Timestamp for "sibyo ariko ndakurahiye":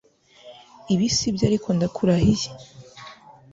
1.15-2.47